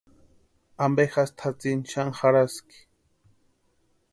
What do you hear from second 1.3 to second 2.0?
tʼatsïni